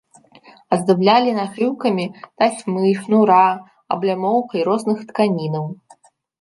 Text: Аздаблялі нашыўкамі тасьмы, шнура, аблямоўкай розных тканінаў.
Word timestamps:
Аздаблялі 0.77 1.35
нашыўкамі 1.39 2.05
тасьмы, 2.39 2.87
шнура, 3.03 3.45
аблямоўкай 3.99 4.61
розных 4.73 5.07
тканінаў. 5.13 5.73